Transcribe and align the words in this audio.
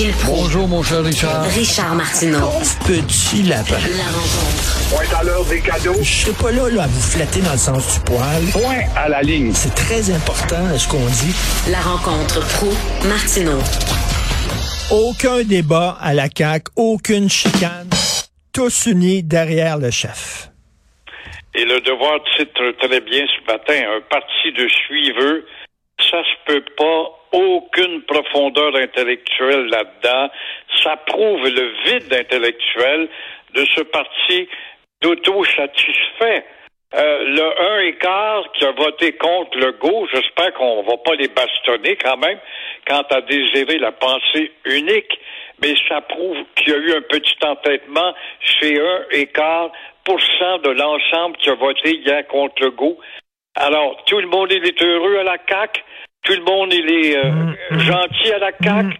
Gilles 0.00 0.12
Proulx. 0.12 0.40
Bonjour, 0.40 0.66
mon 0.66 0.82
cher 0.82 1.04
Richard. 1.04 1.44
Richard 1.54 1.94
Martineau. 1.94 2.48
Petit 2.86 3.42
lapin. 3.42 3.76
La 3.98 4.08
rencontre. 4.08 4.88
Point 4.88 5.18
à 5.18 5.24
l'heure 5.24 5.44
des 5.44 5.60
cadeaux. 5.60 6.02
Je 6.02 6.10
serai 6.10 6.32
pas 6.32 6.52
là, 6.52 6.70
là 6.70 6.84
à 6.84 6.86
vous 6.86 7.02
flatter 7.02 7.40
dans 7.42 7.52
le 7.52 7.58
sens 7.58 7.98
du 7.98 8.00
poil. 8.06 8.42
Point 8.50 8.88
à 8.96 9.10
la 9.10 9.20
ligne. 9.20 9.52
C'est 9.52 9.74
très 9.74 10.10
important 10.10 10.56
ce 10.78 10.88
qu'on 10.88 11.04
dit. 11.04 11.36
La 11.70 11.80
rencontre 11.80 12.40
pro 12.56 12.72
martineau 13.06 13.58
Aucun 14.90 15.42
débat 15.42 15.98
à 16.00 16.14
la 16.14 16.28
CAQ, 16.34 16.70
aucune 16.76 17.28
chicane. 17.28 17.90
Tous 18.54 18.86
unis 18.86 19.22
derrière 19.22 19.76
le 19.76 19.90
chef. 19.90 20.48
Et 21.54 21.66
le 21.66 21.78
devoir 21.82 22.20
titre 22.38 22.72
très 22.78 23.00
bien 23.02 23.26
ce 23.26 23.52
matin, 23.52 23.74
un 23.74 24.00
parti 24.08 24.52
de 24.56 24.66
suiveux, 24.66 25.44
ça 26.10 26.22
se 26.24 26.52
peut 26.52 26.64
pas, 26.76 27.10
aucune 27.32 28.02
profondeur 28.02 28.74
intellectuelle 28.76 29.66
là-dedans. 29.66 30.30
Ça 30.82 30.96
prouve 31.06 31.44
le 31.44 31.72
vide 31.84 32.12
intellectuel 32.12 33.08
de 33.54 33.64
ce 33.76 33.82
parti 33.82 34.48
d'auto-satisfait. 35.02 36.44
Euh, 36.92 37.24
le 37.24 37.60
un 37.60 37.80
écart 37.82 38.50
qui 38.52 38.64
a 38.64 38.72
voté 38.72 39.12
contre 39.12 39.56
le 39.58 39.72
go, 39.72 40.08
j'espère 40.12 40.52
qu'on 40.54 40.82
va 40.82 40.96
pas 40.96 41.14
les 41.14 41.28
bastonner 41.28 41.94
quand 41.96 42.16
même 42.16 42.38
quant 42.84 43.04
à 43.10 43.20
désirer 43.20 43.78
la 43.78 43.92
pensée 43.92 44.50
unique, 44.64 45.20
mais 45.62 45.74
ça 45.88 46.00
prouve 46.00 46.38
qu'il 46.56 46.72
y 46.72 46.74
a 46.74 46.78
eu 46.78 46.92
un 46.94 47.02
petit 47.02 47.36
entêtement 47.46 48.12
chez 48.40 48.80
un 48.80 49.04
écart 49.12 49.70
pour 50.04 50.20
cent 50.20 50.58
de 50.58 50.70
l'ensemble 50.70 51.36
qui 51.36 51.50
a 51.50 51.54
voté 51.54 51.96
hier 51.96 52.26
contre 52.26 52.60
le 52.60 52.70
go. 52.72 52.98
Alors, 53.56 53.96
tout 54.06 54.20
le 54.20 54.28
monde 54.28 54.52
il 54.52 54.64
est 54.64 54.82
heureux 54.82 55.18
à 55.18 55.24
la 55.24 55.36
CAQ, 55.48 55.82
tout 56.22 56.34
le 56.34 56.42
monde 56.42 56.72
il 56.72 56.90
est 56.90 57.16
euh, 57.16 57.52
gentil 57.78 58.32
à 58.32 58.38
la 58.38 58.52
CAQ, 58.62 58.96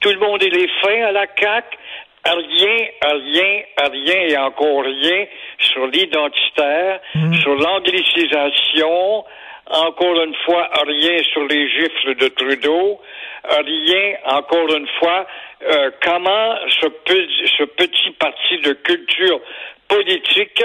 tout 0.00 0.10
le 0.10 0.18
monde 0.18 0.42
il 0.42 0.56
est 0.56 0.70
fin 0.80 1.04
à 1.04 1.12
la 1.12 1.26
CAQ, 1.38 1.76
rien, 2.24 2.76
rien, 3.02 3.62
rien 3.90 4.20
et 4.28 4.36
encore 4.38 4.82
rien 4.84 5.26
sur 5.58 5.86
l'identitaire, 5.88 7.00
sur 7.42 7.54
l'anglicisation, 7.54 9.24
encore 9.70 10.22
une 10.22 10.34
fois, 10.46 10.70
rien 10.86 11.22
sur 11.32 11.44
les 11.44 11.68
gifles 11.68 12.14
de 12.14 12.28
Trudeau, 12.28 13.00
rien, 13.44 14.14
encore 14.24 14.74
une 14.74 14.88
fois, 14.98 15.26
euh, 15.70 15.90
comment 16.02 16.54
ce, 16.80 16.86
pe- 16.86 17.28
ce 17.58 17.64
petit 17.64 18.10
parti 18.18 18.58
de 18.64 18.72
culture 18.72 19.40
politique 19.88 20.62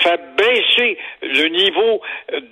fait 0.00 0.20
baisser 0.36 0.96
le 1.22 1.48
niveau 1.48 2.00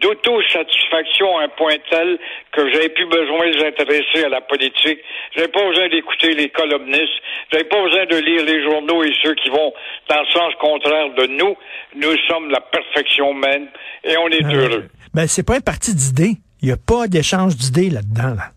d'autosatisfaction 0.02 1.38
à 1.38 1.44
un 1.44 1.48
point 1.48 1.76
tel 1.88 2.18
que 2.52 2.68
j'avais 2.72 2.88
plus 2.88 3.06
besoin 3.06 3.46
de 3.48 3.56
les 3.56 3.64
intéresser 3.66 4.24
à 4.24 4.28
la 4.28 4.40
politique? 4.40 4.98
J'avais 5.36 5.48
pas 5.48 5.64
besoin 5.68 5.88
d'écouter 5.88 6.34
les 6.34 6.48
columnistes. 6.48 7.20
J'avais 7.52 7.64
pas 7.64 7.82
besoin 7.82 8.06
de 8.06 8.16
lire 8.16 8.44
les 8.44 8.62
journaux 8.64 9.04
et 9.04 9.12
ceux 9.22 9.34
qui 9.36 9.48
vont 9.50 9.72
dans 10.08 10.20
le 10.20 10.26
sens 10.26 10.52
contraire 10.60 11.10
de 11.14 11.26
nous. 11.26 11.56
Nous 11.94 12.16
sommes 12.28 12.50
la 12.50 12.60
perfection 12.60 13.32
même 13.34 13.68
et 14.04 14.16
on 14.16 14.28
est 14.28 14.42
heureux. 14.52 14.86
Ben, 15.14 15.26
c'est 15.28 15.46
pas 15.46 15.56
un 15.56 15.60
parti 15.60 15.94
d'idées. 15.94 16.34
Il 16.62 16.66
n'y 16.66 16.72
a 16.72 16.76
pas 16.76 17.06
d'échange 17.06 17.56
d'idées 17.56 17.90
là-dedans. 17.90 18.34
Là. 18.36 18.50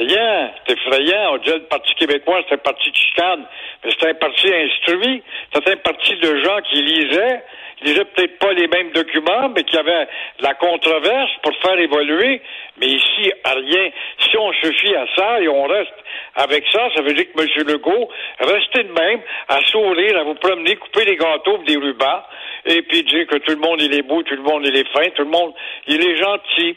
Effrayant, 0.00 0.50
c'est 0.66 0.72
effrayant. 0.72 1.34
On 1.34 1.38
disait 1.38 1.58
le 1.58 1.64
Parti 1.64 1.94
québécois, 1.94 2.42
c'est 2.48 2.54
un 2.54 2.58
parti 2.58 2.90
chicane. 2.92 3.44
Mais 3.84 3.90
c'est 3.98 4.08
un 4.08 4.14
parti 4.14 4.52
instruit. 4.52 5.22
C'est 5.52 5.68
un 5.68 5.76
parti 5.76 6.16
de 6.16 6.42
gens 6.42 6.58
qui 6.70 6.82
lisaient, 6.82 7.42
qui 7.76 7.84
lisaient 7.84 8.04
peut-être 8.06 8.38
pas 8.38 8.52
les 8.52 8.66
mêmes 8.68 8.92
documents, 8.92 9.50
mais 9.54 9.62
qui 9.64 9.76
avaient 9.76 10.08
de 10.38 10.42
la 10.42 10.54
controverse 10.54 11.30
pour 11.42 11.54
faire 11.58 11.78
évoluer. 11.78 12.40
Mais 12.78 12.86
ici, 12.86 13.32
rien. 13.44 13.90
Si 14.20 14.36
on 14.38 14.52
se 14.52 14.72
fie 14.72 14.94
à 14.96 15.06
ça 15.14 15.40
et 15.40 15.48
on 15.48 15.64
reste 15.64 15.92
avec 16.36 16.64
ça, 16.72 16.88
ça 16.94 17.02
veut 17.02 17.12
dire 17.12 17.26
que 17.32 17.40
M. 17.40 17.66
Legault, 17.68 18.08
restez 18.38 18.84
de 18.84 18.92
même, 18.92 19.20
à 19.48 19.60
sourire, 19.66 20.18
à 20.18 20.22
vous 20.22 20.34
promener, 20.34 20.76
couper 20.76 21.04
les 21.04 21.16
gâteaux 21.16 21.58
des 21.66 21.76
rubans, 21.76 22.22
et 22.64 22.82
puis 22.82 23.02
dire 23.02 23.26
que 23.26 23.36
tout 23.36 23.52
le 23.52 23.58
monde, 23.58 23.82
il 23.82 23.94
est 23.94 24.02
beau, 24.02 24.22
tout 24.22 24.36
le 24.36 24.42
monde, 24.42 24.62
il 24.64 24.76
est 24.76 24.88
fin, 24.92 25.08
tout 25.10 25.24
le 25.24 25.30
monde, 25.30 25.52
il 25.86 26.02
est 26.02 26.16
gentil. 26.16 26.76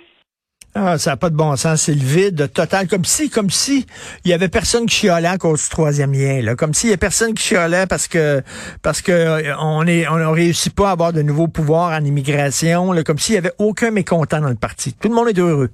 Ah, 0.76 0.98
ça 0.98 1.12
n'a 1.12 1.18
pas 1.18 1.30
de 1.30 1.36
bon 1.36 1.56
sens. 1.56 1.82
C'est 1.84 1.94
le 1.94 2.00
vide 2.04 2.52
total. 2.52 2.88
Comme 2.88 3.06
si, 3.06 3.30
comme 3.30 3.52
si 3.52 3.86
il 4.26 4.32
y 4.32 4.34
avait 4.34 4.50
personne 4.50 4.88
qui 4.88 4.96
chialait 4.96 5.28
à 5.28 5.38
cause 5.38 5.64
du 5.64 5.70
troisième 5.70 6.14
lien. 6.14 6.42
Là. 6.42 6.56
Comme 6.56 6.74
s'il 6.74 6.90
y 6.90 6.94
a 6.94 6.98
personne 6.98 7.36
qui 7.36 7.44
chialait 7.44 7.86
parce 7.88 8.08
que 8.08 8.42
parce 8.82 9.02
que 9.04 9.12
euh, 9.12 9.54
on 9.62 9.86
est 9.86 10.08
on 10.08 10.32
réussit 10.32 10.76
pas 10.76 10.90
à 10.90 10.92
avoir 10.94 11.14
de 11.14 11.22
nouveaux 11.22 11.48
pouvoirs 11.48 11.92
en 11.92 12.04
immigration. 12.04 12.92
Là. 12.92 13.04
Comme 13.04 13.20
s'il 13.20 13.36
y 13.36 13.38
avait 13.38 13.54
aucun 13.60 13.92
mécontent 13.92 14.42
dans 14.42 14.50
le 14.50 14.56
parti. 14.56 14.94
Tout 15.00 15.10
le 15.10 15.16
monde 15.16 15.30
est 15.30 15.38
heureux. 15.38 15.70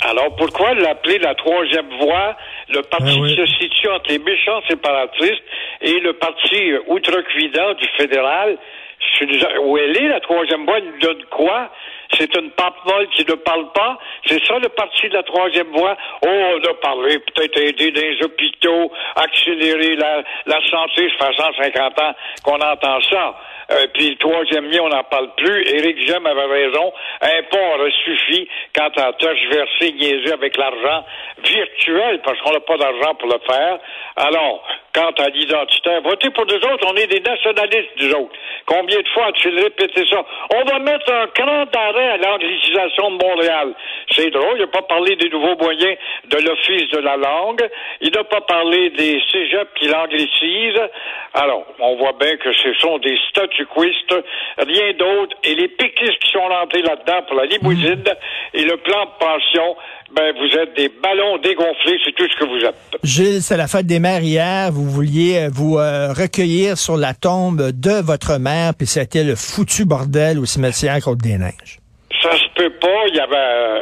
Alors 0.00 0.36
pourquoi 0.36 0.74
l'appeler 0.74 1.18
la 1.18 1.34
troisième 1.34 1.88
voie, 2.00 2.36
le 2.68 2.82
parti 2.82 3.06
Ah 3.16 3.20
oui. 3.22 3.34
qui 3.34 3.40
se 3.40 3.46
situe 3.58 3.88
entre 3.88 4.10
les 4.10 4.18
méchants 4.18 4.60
séparatistes 4.68 5.42
et 5.80 5.98
le 6.00 6.12
parti 6.12 6.70
euh, 6.72 6.80
outrecuidant 6.88 7.74
du 7.74 7.86
fédéral? 7.96 8.56
Je 9.00 9.16
suis 9.16 9.26
déjà- 9.26 9.48
Où 9.64 9.76
elle 9.78 9.96
est, 9.96 10.08
la 10.08 10.20
troisième 10.20 10.64
voie, 10.64 10.78
elle 10.78 10.84
nous 10.92 11.00
donne 11.00 11.24
quoi? 11.30 11.70
C'est 12.16 12.34
une 12.36 12.50
pape 12.50 12.84
molle 12.84 13.08
qui 13.08 13.24
ne 13.24 13.34
parle 13.34 13.72
pas? 13.72 13.98
C'est 14.26 14.44
ça 14.44 14.58
le 14.58 14.68
parti 14.68 15.08
de 15.08 15.14
la 15.14 15.22
troisième 15.22 15.68
voie? 15.68 15.96
Oh, 16.22 16.28
on 16.28 16.70
a 16.70 16.74
parlé, 16.74 17.18
peut-être 17.18 17.56
aider 17.58 17.90
dans 17.90 18.00
les 18.00 18.22
hôpitaux, 18.22 18.92
accélérer 19.16 19.96
la, 19.96 20.22
la 20.46 20.60
santé, 20.70 21.10
ça 21.18 21.26
fait 21.26 21.42
150 21.42 22.00
ans 22.00 22.14
qu'on 22.44 22.60
entend 22.60 23.00
ça. 23.10 23.34
Euh, 23.72 23.86
puis 23.94 24.10
le 24.10 24.16
troisième 24.16 24.70
lien, 24.70 24.80
on 24.82 24.88
n'en 24.88 25.04
parle 25.04 25.34
plus. 25.36 25.66
Éric 25.66 26.06
Jem 26.06 26.26
avait 26.26 26.44
raison. 26.44 26.92
Un 27.22 27.42
pont 27.50 27.74
aurait 27.74 27.92
suffi 28.04 28.48
quant 28.74 28.90
à 28.96 29.12
tergiverser, 29.14 29.92
niaiser 29.92 30.32
avec 30.32 30.56
l'argent 30.56 31.04
virtuel, 31.42 32.20
parce 32.24 32.38
qu'on 32.40 32.52
n'a 32.52 32.60
pas 32.60 32.76
d'argent 32.76 33.14
pour 33.14 33.28
le 33.28 33.38
faire. 33.46 33.78
Alors, 34.16 34.62
quant 34.94 35.10
à 35.18 35.28
l'identitaire, 35.28 36.00
votez 36.02 36.30
pour 36.30 36.46
nous 36.46 36.54
autres, 36.54 36.86
on 36.86 36.96
est 36.96 37.08
des 37.08 37.20
nationalistes, 37.20 37.90
nous 37.98 38.12
autres. 38.14 38.36
Combien 38.66 39.00
de 39.00 39.08
fois 39.08 39.26
as-tu 39.26 39.48
répété 39.48 40.06
ça? 40.08 40.24
On 40.54 40.64
va 40.64 40.78
mettre 40.78 41.12
un 41.12 41.26
cran 41.28 41.64
d'arrêt 41.72 42.08
à 42.10 42.16
l'anglicisation 42.16 43.10
de 43.10 43.24
Montréal. 43.24 43.74
C'est 44.14 44.30
drôle, 44.30 44.56
il 44.56 44.60
n'a 44.60 44.66
pas 44.68 44.82
parlé 44.82 45.16
des 45.16 45.28
nouveaux 45.28 45.56
moyens 45.56 45.96
de 46.30 46.36
l'Office 46.36 46.90
de 46.90 46.98
la 46.98 47.16
langue. 47.16 47.62
Il 48.00 48.12
n'a 48.12 48.24
pas 48.24 48.40
parlé 48.42 48.90
des 48.90 49.20
cégeps 49.32 49.70
qui 49.78 49.88
l'anglicisent. 49.88 50.88
Alors, 51.34 51.64
on 51.80 51.96
voit 51.96 52.14
bien 52.18 52.36
que 52.36 52.52
ce 52.52 52.72
sont 52.74 52.98
des 52.98 53.18
statuquistes, 53.30 54.14
rien 54.58 54.92
d'autre. 54.92 55.36
Et 55.42 55.54
les 55.54 55.68
péquistes 55.68 56.18
qui 56.20 56.30
sont 56.32 56.46
rentrés 56.46 56.82
là-dedans 56.82 57.22
pour 57.26 57.36
la 57.36 57.46
limousine 57.46 58.04
et 58.52 58.64
le 58.64 58.76
plan 58.76 59.04
de 59.04 59.18
pension, 59.18 59.76
ben, 60.14 60.32
vous 60.38 60.56
êtes 60.58 60.76
des 60.76 60.88
ballons 61.02 61.38
dégonflés, 61.38 61.98
c'est 62.04 62.12
tout 62.12 62.28
ce 62.30 62.38
que 62.38 62.44
vous 62.44 62.64
êtes. 62.64 62.76
Gilles, 63.02 63.42
c'est 63.42 63.56
la 63.56 63.66
fête 63.66 63.86
des 63.86 63.98
mères 63.98 64.22
hier. 64.22 64.70
Vous 64.70 64.88
vouliez 64.88 65.38
euh, 65.38 65.48
vous 65.52 65.78
euh, 65.78 66.12
recueillir 66.12 66.78
sur 66.78 66.96
la 66.96 67.14
tombe 67.14 67.72
de 67.72 68.00
votre 68.00 68.38
mère, 68.38 68.72
puis 68.78 68.86
c'était 68.86 69.24
le 69.24 69.34
foutu 69.34 69.84
bordel 69.84 70.38
au 70.38 70.44
cimetière 70.44 71.00
Côte-des-Neiges. 71.02 71.80
Ça 72.22 72.30
se 72.38 72.44
peut 72.54 72.70
pas. 72.80 73.04
Il 73.08 73.16
y 73.16 73.20
avait 73.20 73.34
euh, 73.36 73.80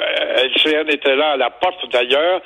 LCN 0.54 0.88
était 0.90 1.16
là 1.16 1.32
à 1.32 1.36
la 1.36 1.50
porte 1.50 1.90
d'ailleurs. 1.90 2.40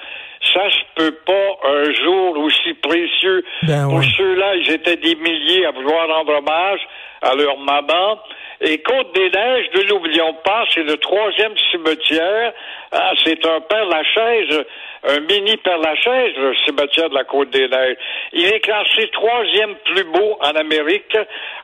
Ça 0.55 0.71
se 0.71 0.83
peut 0.95 1.17
pas 1.27 1.69
un 1.69 1.93
jour 1.93 2.39
aussi 2.39 2.75
précieux. 2.75 3.45
Ben 3.63 3.89
Pour 3.89 4.03
ceux-là, 4.05 4.57
ils 4.57 4.71
étaient 4.71 4.97
des 4.97 5.15
milliers 5.17 5.67
à 5.67 5.73
vouloir 5.73 6.07
rendre 6.09 6.35
hommage 6.35 6.81
à 7.23 7.35
leur 7.35 7.59
maman. 7.59 8.19
Et 8.61 8.79
Côte-des-Neiges, 8.79 9.67
ne 9.75 9.83
l'oublions 9.83 10.35
pas, 10.45 10.65
c'est 10.73 10.83
le 10.83 10.97
troisième 10.97 11.55
cimetière. 11.71 12.53
Ah, 12.91 13.13
c'est 13.23 13.45
un 13.45 13.61
Père-Lachaise, 13.61 14.65
un 15.05 15.21
mini 15.21 15.57
Père-Lachaise, 15.59 16.33
le 16.39 16.55
cimetière 16.65 17.11
de 17.11 17.15
la 17.15 17.25
Côte-des-Neiges. 17.25 17.99
Il 18.33 18.47
est 18.47 18.61
classé 18.61 19.09
troisième 19.13 19.75
plus 19.85 20.05
beau 20.05 20.39
en 20.41 20.55
Amérique, 20.57 21.17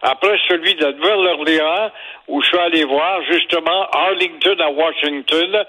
après 0.02 0.38
celui 0.48 0.74
de 0.74 0.86
Nouvelle-Orléans, 0.92 1.90
où 2.28 2.42
je 2.42 2.48
suis 2.48 2.58
allé 2.58 2.84
voir 2.84 3.22
justement 3.30 3.88
Arlington 3.92 4.56
à 4.60 4.70
Washington. 4.70 5.64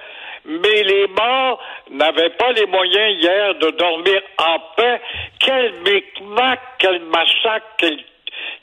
Mais 0.45 0.83
les 0.83 1.07
morts 1.07 1.59
n'avaient 1.89 2.31
pas 2.31 2.51
les 2.51 2.65
moyens 2.65 3.23
hier 3.23 3.55
de 3.55 3.69
dormir 3.71 4.21
en 4.39 4.59
paix. 4.75 4.99
Quel 5.39 5.71
micmac, 5.85 6.59
quel 6.79 6.99
massacre, 7.03 7.65
quel, 7.77 7.97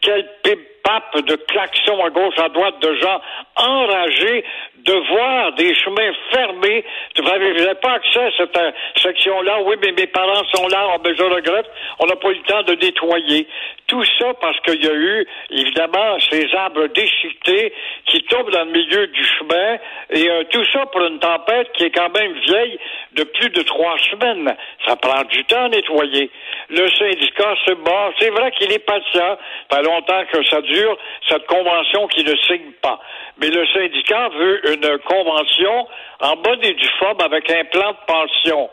quel 0.00 0.26
pip-pap 0.42 1.24
de 1.26 1.36
klaxons 1.36 2.04
à 2.04 2.10
gauche, 2.10 2.38
à 2.38 2.48
droite, 2.48 2.80
de 2.80 2.94
gens 2.94 3.20
enragés 3.56 4.44
de 4.84 4.92
voir 4.92 5.52
des 5.52 5.74
chemins 5.74 6.12
fermés. 6.32 6.84
Vous 7.16 7.22
n'avez 7.22 7.74
pas 7.74 7.92
accès 7.92 8.20
à 8.20 8.30
cette 8.36 8.56
euh, 8.56 8.70
section-là. 8.96 9.60
Oui, 9.64 9.76
mais 9.82 9.92
mes 9.92 10.06
parents 10.06 10.44
sont 10.54 10.68
là. 10.68 10.86
Oh, 10.94 11.00
je 11.04 11.22
regrette. 11.22 11.66
On 11.98 12.06
n'a 12.06 12.16
pas 12.16 12.28
eu 12.30 12.34
le 12.34 12.42
temps 12.42 12.62
de 12.62 12.74
nettoyer. 12.74 13.46
Tout 13.86 14.04
ça 14.18 14.32
parce 14.40 14.58
qu'il 14.60 14.82
y 14.82 14.88
a 14.88 14.94
eu, 14.94 15.26
évidemment, 15.50 16.18
ces 16.30 16.46
arbres 16.54 16.86
déchiquetés 16.88 17.72
qui 18.06 18.22
tombent 18.24 18.50
dans 18.50 18.64
le 18.64 18.70
milieu 18.70 19.06
du 19.08 19.24
chemin. 19.24 19.78
Et 20.10 20.30
euh, 20.30 20.44
tout 20.50 20.64
ça 20.72 20.86
pour 20.86 21.02
une 21.02 21.18
tempête 21.18 21.72
qui 21.72 21.84
est 21.84 21.90
quand 21.90 22.10
même 22.10 22.32
vieille 22.40 22.78
de 23.12 23.24
plus 23.24 23.50
de 23.50 23.62
trois 23.62 23.96
semaines. 24.10 24.54
Ça 24.86 24.96
prend 24.96 25.24
du 25.24 25.44
temps 25.44 25.64
à 25.64 25.68
nettoyer. 25.68 26.30
Le 26.70 26.88
syndicat 26.88 27.54
se 27.66 27.74
bat. 27.74 28.12
C'est 28.18 28.30
vrai 28.30 28.50
qu'il 28.52 28.72
est 28.72 28.86
patient. 28.86 29.36
Fait 29.72 29.82
longtemps 29.82 30.24
que 30.32 30.42
ça 30.44 30.60
dure, 30.62 30.96
cette 31.28 31.46
convention 31.46 32.06
qui 32.08 32.24
ne 32.24 32.36
signe 32.36 32.72
pas. 32.80 33.00
Mais 33.38 33.48
le 33.48 33.66
syndicat 33.66 34.28
veut 34.28 34.72
une 34.72 34.98
convention 34.98 35.88
en 36.20 36.36
bonne 36.36 36.62
et 36.62 36.74
due 36.74 36.90
forme 36.98 37.20
avec 37.22 37.50
un 37.50 37.64
plan 37.64 37.90
de 37.90 38.06
pension. 38.06 38.70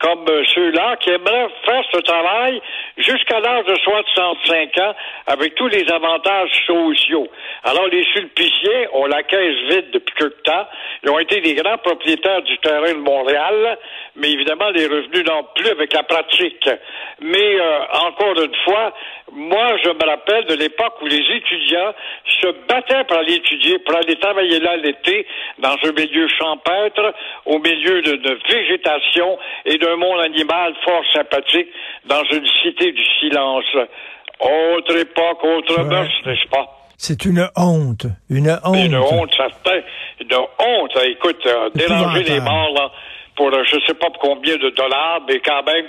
Comme 0.00 0.24
ceux-là 0.54 0.96
qui 0.96 1.10
aimeraient 1.10 1.48
faire 1.64 1.82
ce 1.92 1.98
travail 2.00 2.60
jusqu'à 2.96 3.40
l'âge 3.40 3.64
de 3.66 3.74
65 3.76 4.78
ans 4.78 4.94
avec 5.26 5.54
tous 5.56 5.66
les 5.68 5.90
avantages 5.90 6.50
sociaux. 6.66 7.26
Alors, 7.64 7.86
les 7.88 8.04
sulpiciens 8.12 8.86
ont 8.92 9.06
la 9.06 9.22
caisse 9.24 9.56
vide 9.68 9.90
depuis 9.92 10.14
quelque 10.14 10.42
temps. 10.42 10.66
Ils 11.02 11.10
ont 11.10 11.18
été 11.18 11.40
des 11.40 11.54
grands 11.54 11.78
propriétaires 11.78 12.42
du 12.42 12.56
terrain 12.58 12.92
de 12.92 12.98
Montréal, 12.98 13.78
mais 14.16 14.30
évidemment, 14.30 14.70
les 14.70 14.86
revenus 14.86 15.24
n'ont 15.24 15.46
plus 15.54 15.68
avec 15.68 15.92
la 15.92 16.04
pratique. 16.04 16.68
Mais, 17.20 17.60
euh, 17.60 17.78
encore 18.06 18.40
une 18.40 18.54
fois, 18.64 18.92
moi, 19.32 19.76
je 19.84 19.90
me 19.90 20.08
rappelle 20.08 20.44
de 20.46 20.54
l'époque 20.54 20.94
où 21.02 21.06
les 21.06 21.22
étudiants 21.36 21.92
se 22.40 22.46
battaient 22.68 23.04
pour 23.04 23.18
aller 23.18 23.34
étudier, 23.34 23.78
pour 23.80 23.96
aller 23.96 24.16
travailler 24.16 24.60
là 24.60 24.76
l'été, 24.76 25.26
dans 25.58 25.76
un 25.84 25.92
milieu 25.92 26.28
champêtre, 26.28 27.14
au 27.44 27.58
milieu 27.58 28.00
de, 28.02 28.16
de 28.16 28.38
végétation 28.48 29.38
et 29.64 29.78
d'un 29.88 29.96
monde 29.96 30.20
animal 30.20 30.74
fort 30.84 31.02
sympathique, 31.12 31.68
dans 32.06 32.22
une 32.30 32.46
cité 32.62 32.92
du 32.92 33.04
silence. 33.20 33.64
Autre 34.40 34.96
époque, 34.96 35.42
autre 35.44 35.78
Ouais. 35.78 35.84
mœurs, 35.84 36.10
n'est-ce 36.26 36.48
pas? 36.48 36.66
C'est 36.96 37.24
une 37.24 37.48
honte. 37.56 38.06
Une 38.30 38.50
honte. 38.64 38.76
Une 38.76 38.96
honte, 38.96 39.32
certain. 39.36 39.80
Une 40.20 40.34
honte. 40.34 40.96
Écoute, 41.04 41.44
euh, 41.46 41.70
déranger 41.74 42.22
les 42.24 42.40
morts, 42.40 42.72
là, 42.74 42.90
pour 43.36 43.52
euh, 43.52 43.62
je 43.64 43.78
sais 43.86 43.94
pas 43.94 44.08
combien 44.20 44.56
de 44.56 44.70
dollars, 44.70 45.20
mais 45.28 45.38
quand 45.40 45.62
même, 45.64 45.86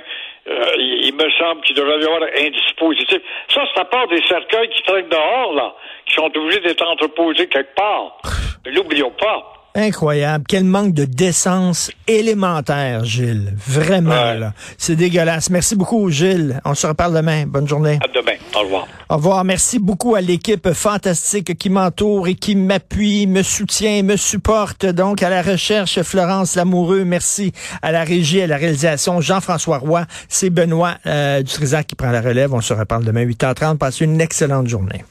euh, 0.47 0.65
il, 0.77 1.07
il 1.07 1.15
me 1.15 1.29
semble 1.31 1.61
qu'il 1.61 1.75
devrait 1.75 1.99
y 1.99 2.05
avoir 2.05 2.21
un 2.23 2.49
dispositif. 2.49 3.19
Ça, 3.53 3.61
c'est 3.73 3.81
à 3.81 3.85
part 3.85 4.07
des 4.07 4.21
cercueils 4.27 4.69
qui 4.69 4.81
traînent 4.83 5.09
dehors, 5.09 5.53
là, 5.53 5.73
qui 6.05 6.13
sont 6.13 6.25
obligés 6.35 6.59
d'être 6.61 6.87
entreposés 6.87 7.47
quelque 7.47 7.75
part. 7.75 8.17
Mais 8.65 8.71
L'oublions 8.71 9.11
pas. 9.11 9.53
Incroyable. 9.75 10.45
Quel 10.47 10.63
manque 10.63 10.93
de 10.93 11.05
décence 11.05 11.91
élémentaire, 12.07 13.05
Gilles. 13.05 13.53
Vraiment, 13.67 14.09
Ouais. 14.09 14.39
là. 14.39 14.53
C'est 14.77 14.95
dégueulasse. 14.95 15.49
Merci 15.49 15.75
beaucoup, 15.75 16.09
Gilles. 16.09 16.59
On 16.65 16.73
se 16.73 16.87
reparle 16.87 17.13
demain. 17.15 17.45
Bonne 17.45 17.67
journée. 17.67 17.99
À 18.03 18.07
demain. 18.07 18.33
Au 18.55 18.61
revoir. 18.63 18.87
Au 19.09 19.15
revoir. 19.17 19.43
Merci 19.45 19.79
beaucoup 19.79 20.15
à 20.15 20.21
l'équipe 20.21 20.73
fantastique 20.73 21.57
qui 21.57 21.69
m'entoure 21.69 22.27
et 22.27 22.35
qui 22.35 22.55
m'appuie, 22.55 23.27
me 23.27 23.43
soutient, 23.43 24.01
me 24.03 24.17
supporte. 24.17 24.85
Donc, 24.85 25.21
à 25.23 25.29
la 25.29 25.41
recherche, 25.41 26.01
Florence 26.01 26.55
Lamoureux. 26.55 27.03
Merci 27.05 27.51
à 27.81 27.91
la 27.91 28.03
régie, 28.03 28.41
à 28.41 28.47
la 28.47 28.57
réalisation, 28.57 29.21
Jean-François 29.21 29.77
Roy. 29.77 30.05
C'est 30.27 30.49
Benoît 30.49 30.95
euh, 31.05 31.41
Dutrisac 31.43 31.87
qui 31.87 31.95
prend 31.95 32.11
la 32.11 32.21
relève. 32.21 32.53
On 32.53 32.61
se 32.61 32.73
reparle 32.73 33.03
demain 33.05 33.23
8h30. 33.25 33.77
Passez 33.77 34.05
une 34.05 34.19
excellente 34.19 34.67
journée. 34.67 35.03